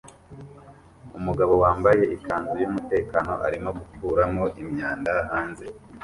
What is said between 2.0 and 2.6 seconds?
ikanzu